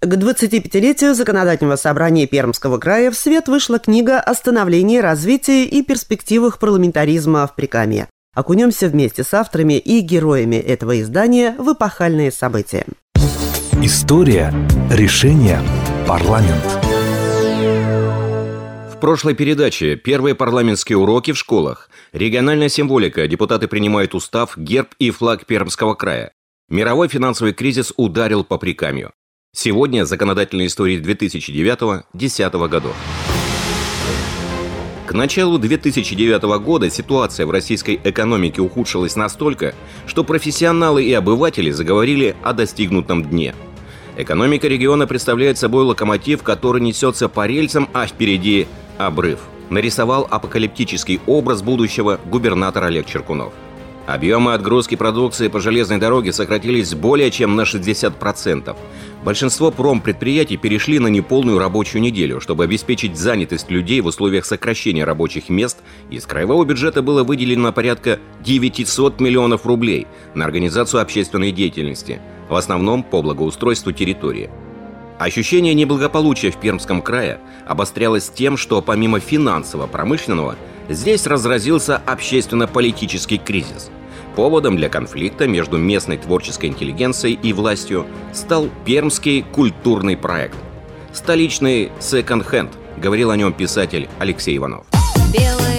К 0.00 0.14
25-летию 0.14 1.12
Законодательного 1.12 1.74
собрания 1.74 2.28
Пермского 2.28 2.78
края 2.78 3.10
в 3.10 3.16
свет 3.16 3.48
вышла 3.48 3.80
книга 3.80 4.20
о 4.20 4.32
становлении, 4.34 4.98
развитии 4.98 5.64
и 5.64 5.82
перспективах 5.82 6.60
парламентаризма 6.60 7.48
в 7.48 7.56
Прикамье. 7.56 8.08
Окунемся 8.32 8.86
вместе 8.86 9.24
с 9.24 9.34
авторами 9.34 9.76
и 9.76 9.98
героями 9.98 10.54
этого 10.54 11.00
издания 11.00 11.56
в 11.58 11.72
эпохальные 11.72 12.30
события. 12.30 12.86
История, 13.82 14.54
решение, 14.88 15.60
парламент. 16.06 16.64
В 18.94 19.00
прошлой 19.00 19.34
передаче 19.34 19.96
первые 19.96 20.36
парламентские 20.36 20.98
уроки 20.98 21.32
в 21.32 21.38
школах, 21.38 21.90
региональная 22.12 22.68
символика, 22.68 23.26
депутаты 23.26 23.66
принимают 23.66 24.14
устав, 24.14 24.56
герб 24.56 24.90
и 25.00 25.10
флаг 25.10 25.44
Пермского 25.44 25.94
края. 25.94 26.30
Мировой 26.68 27.08
финансовый 27.08 27.52
кризис 27.52 27.92
ударил 27.96 28.44
по 28.44 28.58
Прикамью. 28.58 29.10
Сегодня 29.52 30.04
законодательная 30.04 30.66
история 30.66 30.98
2009-2010 30.98 32.68
годов. 32.68 32.94
К 35.06 35.12
началу 35.14 35.58
2009 35.58 36.42
года 36.62 36.90
ситуация 36.90 37.46
в 37.46 37.50
российской 37.50 37.98
экономике 38.04 38.60
ухудшилась 38.60 39.16
настолько, 39.16 39.74
что 40.06 40.22
профессионалы 40.22 41.02
и 41.02 41.12
обыватели 41.14 41.70
заговорили 41.70 42.36
о 42.42 42.52
достигнутом 42.52 43.24
дне. 43.24 43.54
Экономика 44.18 44.68
региона 44.68 45.06
представляет 45.06 45.56
собой 45.56 45.84
локомотив, 45.84 46.42
который 46.42 46.82
несется 46.82 47.28
по 47.28 47.46
рельсам, 47.46 47.88
а 47.94 48.06
впереди 48.06 48.66
обрыв. 48.98 49.40
Нарисовал 49.70 50.28
апокалиптический 50.30 51.20
образ 51.26 51.62
будущего 51.62 52.20
губернатор 52.26 52.84
Олег 52.84 53.06
Черкунов– 53.06 53.54
Объемы 54.08 54.54
отгрузки 54.54 54.94
продукции 54.94 55.48
по 55.48 55.60
железной 55.60 55.98
дороге 55.98 56.32
сократились 56.32 56.94
более 56.94 57.30
чем 57.30 57.56
на 57.56 57.64
60%. 57.64 58.74
Большинство 59.22 59.70
промпредприятий 59.70 60.56
перешли 60.56 60.98
на 60.98 61.08
неполную 61.08 61.58
рабочую 61.58 62.00
неделю, 62.00 62.40
чтобы 62.40 62.64
обеспечить 62.64 63.18
занятость 63.18 63.70
людей 63.70 64.00
в 64.00 64.06
условиях 64.06 64.46
сокращения 64.46 65.04
рабочих 65.04 65.50
мест. 65.50 65.76
Из 66.08 66.24
краевого 66.24 66.64
бюджета 66.64 67.02
было 67.02 67.22
выделено 67.22 67.70
порядка 67.70 68.18
900 68.40 69.20
миллионов 69.20 69.66
рублей 69.66 70.06
на 70.32 70.46
организацию 70.46 71.02
общественной 71.02 71.52
деятельности, 71.52 72.18
в 72.48 72.54
основном 72.54 73.02
по 73.02 73.20
благоустройству 73.20 73.92
территории. 73.92 74.48
Ощущение 75.18 75.74
неблагополучия 75.74 76.50
в 76.50 76.56
Пермском 76.56 77.02
крае 77.02 77.40
обострялось 77.66 78.30
тем, 78.30 78.56
что 78.56 78.80
помимо 78.80 79.20
финансово-промышленного, 79.20 80.56
здесь 80.88 81.26
разразился 81.26 82.00
общественно-политический 82.06 83.36
кризис– 83.36 83.90
Поводом 84.38 84.76
для 84.76 84.88
конфликта 84.88 85.48
между 85.48 85.78
местной 85.78 86.16
творческой 86.16 86.66
интеллигенцией 86.66 87.36
и 87.42 87.52
властью 87.52 88.06
стал 88.32 88.68
пермский 88.84 89.42
культурный 89.42 90.16
проект. 90.16 90.54
Столичный 91.12 91.90
секонд-хенд, 91.98 92.70
говорил 92.98 93.32
о 93.32 93.36
нем 93.36 93.52
писатель 93.52 94.08
Алексей 94.20 94.56
Иванов. 94.56 94.86
Белые 95.32 95.78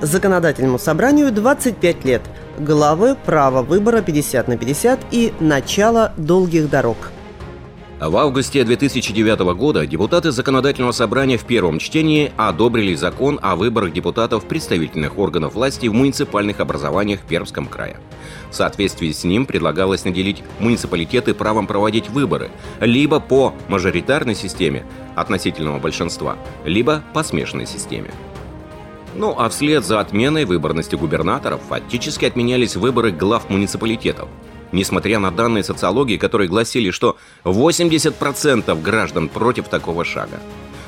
Законодательному 0.00 0.78
собранию 0.78 1.30
25 1.30 2.04
лет, 2.06 2.22
главы 2.58 3.16
право 3.26 3.62
выбора 3.62 4.00
50 4.00 4.48
на 4.48 4.56
50 4.56 5.00
и 5.10 5.32
начало 5.40 6.12
долгих 6.16 6.70
дорог. 6.70 6.96
В 8.00 8.16
августе 8.16 8.64
2009 8.64 9.40
года 9.54 9.86
депутаты 9.86 10.30
Законодательного 10.30 10.92
собрания 10.92 11.36
в 11.36 11.44
первом 11.44 11.78
чтении 11.78 12.32
одобрили 12.38 12.94
закон 12.94 13.38
о 13.42 13.56
выборах 13.56 13.92
депутатов 13.92 14.46
представительных 14.46 15.18
органов 15.18 15.52
власти 15.52 15.86
в 15.86 15.92
муниципальных 15.92 16.60
образованиях 16.60 17.20
Пермском 17.20 17.66
крае. 17.66 17.98
В 18.50 18.54
соответствии 18.54 19.12
с 19.12 19.24
ним 19.24 19.44
предлагалось 19.44 20.06
наделить 20.06 20.42
муниципалитеты 20.60 21.34
правом 21.34 21.66
проводить 21.66 22.08
выборы 22.08 22.50
либо 22.80 23.20
по 23.20 23.52
мажоритарной 23.68 24.34
системе 24.34 24.86
относительного 25.14 25.78
большинства, 25.78 26.36
либо 26.64 27.02
по 27.12 27.22
смешанной 27.22 27.66
системе. 27.66 28.12
Ну 29.14 29.34
а 29.36 29.48
вслед 29.48 29.84
за 29.84 30.00
отменой 30.00 30.44
выборности 30.44 30.94
губернаторов 30.94 31.60
фактически 31.68 32.24
отменялись 32.24 32.76
выборы 32.76 33.10
глав 33.10 33.50
муниципалитетов. 33.50 34.28
Несмотря 34.72 35.18
на 35.18 35.32
данные 35.32 35.64
социологии, 35.64 36.16
которые 36.16 36.48
гласили, 36.48 36.90
что 36.90 37.16
80% 37.44 38.80
граждан 38.80 39.28
против 39.28 39.66
такого 39.68 40.04
шага. 40.04 40.38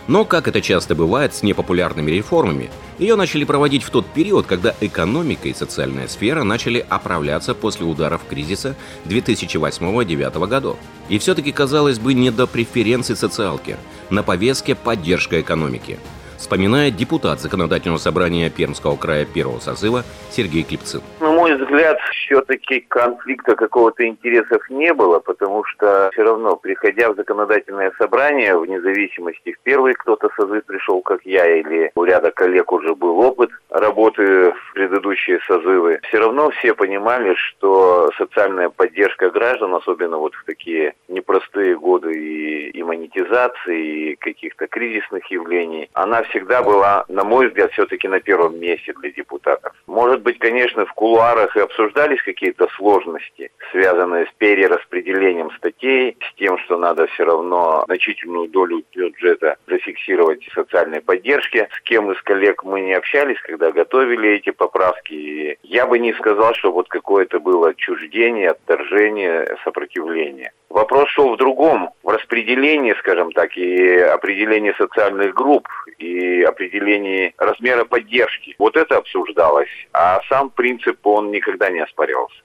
Но, 0.08 0.24
как 0.24 0.48
это 0.48 0.60
часто 0.60 0.94
бывает 0.94 1.34
с 1.34 1.42
непопулярными 1.42 2.10
реформами, 2.10 2.70
ее 2.98 3.14
начали 3.14 3.44
проводить 3.44 3.84
в 3.84 3.90
тот 3.90 4.04
период, 4.06 4.46
когда 4.46 4.74
экономика 4.80 5.48
и 5.48 5.54
социальная 5.54 6.08
сфера 6.08 6.42
начали 6.42 6.84
оправляться 6.88 7.54
после 7.54 7.86
ударов 7.86 8.22
кризиса 8.28 8.74
2008-2009 9.06 10.46
годов. 10.48 10.76
И 11.08 11.18
все-таки, 11.18 11.52
казалось 11.52 12.00
бы, 12.00 12.14
не 12.14 12.30
до 12.30 12.48
преференций 12.48 13.16
социалки. 13.16 13.76
На 14.10 14.22
повестке 14.22 14.74
поддержка 14.74 15.40
экономики– 15.40 15.98
вспоминает 16.42 16.96
депутат 16.96 17.40
Законодательного 17.40 17.98
собрания 17.98 18.50
Пермского 18.50 18.96
края 18.96 19.24
первого 19.24 19.60
созыва 19.60 20.04
Сергей 20.30 20.64
Клепцин. 20.64 21.00
На 21.20 21.30
мой 21.30 21.54
взгляд, 21.54 21.98
все-таки 22.32 22.80
конфликта 22.80 23.54
какого-то 23.54 24.06
интересов 24.06 24.68
не 24.70 24.94
было, 24.94 25.20
потому 25.20 25.64
что 25.64 26.08
все 26.12 26.22
равно, 26.22 26.56
приходя 26.56 27.12
в 27.12 27.16
законодательное 27.16 27.92
собрание, 27.98 28.58
вне 28.58 28.80
зависимости, 28.80 29.52
в 29.52 29.60
первый 29.60 29.92
кто-то 29.94 30.30
созыв 30.36 30.64
пришел, 30.64 31.02
как 31.02 31.20
я, 31.24 31.46
или 31.56 31.92
у 31.94 32.04
ряда 32.04 32.30
коллег 32.30 32.72
уже 32.72 32.94
был 32.94 33.18
опыт 33.18 33.50
работы 33.68 34.52
в 34.52 34.72
предыдущие 34.74 35.40
созывы, 35.46 36.00
все 36.08 36.18
равно 36.18 36.50
все 36.50 36.74
понимали, 36.74 37.34
что 37.34 38.10
социальная 38.16 38.70
поддержка 38.70 39.30
граждан, 39.30 39.74
особенно 39.74 40.16
вот 40.16 40.34
в 40.34 40.44
такие 40.44 40.94
непростые 41.08 41.76
годы 41.76 42.12
и, 42.12 42.70
и 42.70 42.82
монетизации, 42.82 44.12
и 44.12 44.16
каких-то 44.16 44.66
кризисных 44.68 45.30
явлений, 45.30 45.90
она 45.92 46.22
всегда 46.22 46.62
была, 46.62 47.04
на 47.08 47.24
мой 47.24 47.48
взгляд, 47.48 47.72
все-таки 47.72 48.08
на 48.08 48.20
первом 48.20 48.58
месте 48.58 48.94
для 49.00 49.10
депутатов. 49.10 49.71
Может 49.92 50.22
быть, 50.22 50.38
конечно, 50.38 50.86
в 50.86 50.92
кулуарах 50.94 51.54
и 51.54 51.60
обсуждались 51.60 52.22
какие-то 52.22 52.66
сложности, 52.76 53.50
связанные 53.72 54.24
с 54.24 54.30
перераспределением 54.38 55.50
статей, 55.50 56.16
с 56.30 56.34
тем, 56.38 56.56
что 56.60 56.78
надо 56.78 57.06
все 57.08 57.24
равно 57.24 57.82
значительную 57.84 58.48
долю 58.48 58.82
бюджета 58.94 59.56
зафиксировать 59.66 60.48
социальной 60.54 61.02
поддержки. 61.02 61.68
С 61.76 61.80
кем 61.82 62.10
из 62.10 62.22
коллег 62.22 62.64
мы 62.64 62.80
не 62.80 62.94
общались, 62.94 63.38
когда 63.42 63.70
готовили 63.70 64.30
эти 64.30 64.48
поправки, 64.48 65.58
я 65.62 65.86
бы 65.86 65.98
не 65.98 66.14
сказал, 66.14 66.54
что 66.54 66.72
вот 66.72 66.88
какое-то 66.88 67.38
было 67.38 67.68
отчуждение, 67.68 68.48
отторжение, 68.48 69.58
сопротивление. 69.62 70.52
Вопрос 70.70 71.10
шел 71.10 71.34
в 71.34 71.36
другом, 71.36 71.90
в 72.02 72.08
распределении, 72.08 72.94
скажем 72.98 73.30
так, 73.32 73.58
и 73.58 73.98
определении 73.98 74.72
социальных 74.78 75.34
групп, 75.34 75.68
и 76.02 76.42
определении 76.42 77.34
размера 77.38 77.84
поддержки. 77.84 78.54
Вот 78.58 78.76
это 78.76 78.96
обсуждалось, 78.96 79.70
а 79.92 80.20
сам 80.28 80.50
принцип, 80.50 80.98
он 81.06 81.30
никогда 81.30 81.70
не 81.70 81.80
оспаривался. 81.80 82.36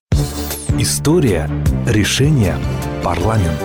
История, 0.79 1.47
решение, 1.87 2.55
парламент. 3.03 3.59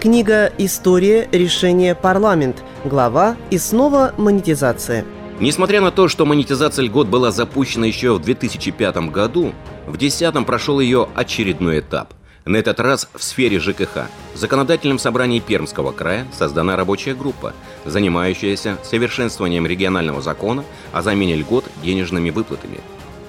Книга 0.00 0.52
«История, 0.58 1.28
решение, 1.32 1.94
парламент». 1.94 2.62
Глава 2.84 3.36
и 3.50 3.58
снова 3.58 4.14
монетизация– 4.16 5.04
Несмотря 5.40 5.80
на 5.80 5.92
то, 5.92 6.08
что 6.08 6.26
монетизация 6.26 6.84
льгот 6.84 7.06
была 7.06 7.30
запущена 7.30 7.86
еще 7.86 8.14
в 8.14 8.18
2005 8.20 8.96
году, 9.12 9.52
в 9.86 9.96
2010 9.96 10.44
прошел 10.44 10.80
ее 10.80 11.08
очередной 11.14 11.78
этап. 11.78 12.12
На 12.48 12.56
этот 12.56 12.80
раз 12.80 13.10
в 13.14 13.22
сфере 13.22 13.60
ЖКХ. 13.60 14.08
В 14.32 14.38
законодательном 14.38 14.98
собрании 14.98 15.38
Пермского 15.38 15.92
края 15.92 16.26
создана 16.32 16.76
рабочая 16.76 17.12
группа, 17.12 17.52
занимающаяся 17.84 18.78
совершенствованием 18.82 19.66
регионального 19.66 20.22
закона 20.22 20.64
о 20.90 21.02
замене 21.02 21.36
льгот 21.36 21.66
денежными 21.82 22.30
выплатами. 22.30 22.80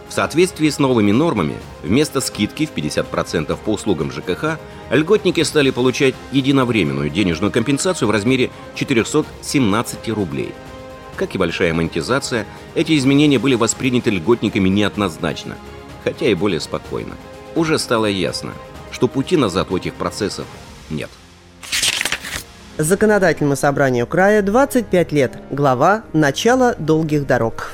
В 0.08 0.14
соответствии 0.14 0.70
с 0.70 0.80
новыми 0.80 1.12
нормами, 1.12 1.56
вместо 1.84 2.22
скидки 2.22 2.66
в 2.66 2.74
50% 2.74 3.58
по 3.58 3.72
услугам 3.72 4.10
ЖКХ, 4.10 4.58
льготники 4.90 5.44
стали 5.44 5.72
получать 5.72 6.16
единовременную 6.32 7.10
денежную 7.10 7.52
компенсацию 7.52 8.08
в 8.08 8.12
размере 8.12 8.52
417 8.76 10.08
рублей– 10.12 10.54
как 11.18 11.36
и 11.36 11.38
большая 11.38 11.74
монетизация, 11.74 12.46
эти 12.76 12.98
изменения 12.98 13.40
были 13.40 13.56
восприняты 13.56 14.10
льготниками 14.10 14.70
неоднозначно, 14.70 15.58
хотя 16.06 16.28
и 16.28 16.34
более 16.34 16.62
спокойно. 16.62 17.18
Уже 17.56 17.78
стало 17.78 18.06
ясно, 18.06 18.54
что 18.92 19.08
пути 19.08 19.38
назад 19.38 19.72
у 19.72 19.78
этих 19.78 19.94
процессов 19.94 20.46
нет. 20.90 21.10
Законодательному 22.78 23.58
собранию 23.58 24.08
края 24.08 24.42
25 24.42 25.12
лет. 25.12 25.38
Глава 25.52 26.04
«Начало 26.14 26.76
долгих 26.80 27.28
дорог». 27.28 27.74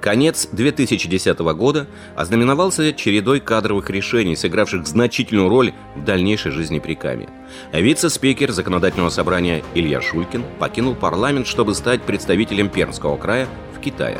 Конец 0.00 0.48
2010 0.50 1.38
года 1.38 1.86
ознаменовался 2.16 2.92
чередой 2.94 3.40
кадровых 3.40 3.90
решений, 3.90 4.34
сыгравших 4.34 4.86
значительную 4.86 5.48
роль 5.48 5.74
в 5.94 6.04
дальнейшей 6.04 6.52
жизни 6.52 6.78
Приками. 6.78 7.28
Вице-спикер 7.72 8.50
Законодательного 8.50 9.10
собрания 9.10 9.62
Илья 9.74 10.00
Шулькин 10.00 10.42
покинул 10.58 10.94
парламент, 10.94 11.46
чтобы 11.46 11.74
стать 11.74 12.02
представителем 12.02 12.70
Пермского 12.70 13.18
края 13.18 13.46
в 13.76 13.80
Китае. 13.80 14.18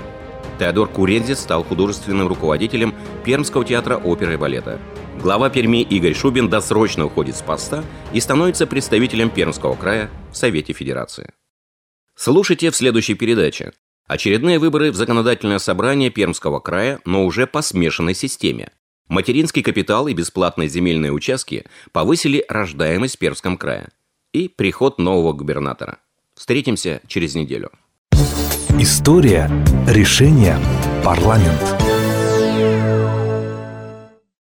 Теодор 0.58 0.88
Курензис 0.88 1.40
стал 1.40 1.64
художественным 1.64 2.28
руководителем 2.28 2.94
Пермского 3.24 3.64
театра 3.64 3.96
оперы 3.96 4.34
и 4.34 4.36
балета. 4.36 4.78
Глава 5.18 5.50
Перми 5.50 5.82
Игорь 5.82 6.14
Шубин 6.14 6.48
досрочно 6.48 7.04
уходит 7.04 7.36
с 7.36 7.42
поста 7.42 7.84
и 8.12 8.20
становится 8.20 8.66
представителем 8.66 9.30
Пермского 9.30 9.74
края 9.74 10.10
в 10.32 10.36
Совете 10.36 10.72
Федерации. 10.72 11.32
Слушайте 12.14 12.70
в 12.70 12.76
следующей 12.76 13.14
передаче. 13.14 13.72
Очередные 14.06 14.58
выборы 14.58 14.90
в 14.90 14.96
законодательное 14.96 15.58
собрание 15.58 16.10
Пермского 16.10 16.60
края, 16.60 17.00
но 17.04 17.24
уже 17.26 17.46
по 17.46 17.62
смешанной 17.62 18.14
системе. 18.14 18.70
Материнский 19.08 19.62
капитал 19.62 20.08
и 20.08 20.14
бесплатные 20.14 20.68
земельные 20.68 21.12
участки 21.12 21.66
повысили 21.92 22.44
рождаемость 22.48 23.16
в 23.16 23.18
Пермском 23.18 23.56
крае. 23.56 23.88
И 24.32 24.48
приход 24.48 24.98
нового 24.98 25.32
губернатора. 25.32 25.98
Встретимся 26.34 27.02
через 27.08 27.34
неделю. 27.34 27.70
История 28.78 29.50
решения 29.86 30.58
парламент. 31.04 31.79